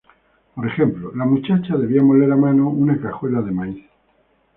Por 0.55 0.65
ejemplo; 0.65 1.11
la 1.13 1.25
muchacha 1.25 1.77
debía 1.77 2.01
moler 2.01 2.31
a 2.31 2.35
mano 2.35 2.69
una 2.69 2.99
cajuela 2.99 3.39
de 3.43 3.51
maíz. 3.51 3.85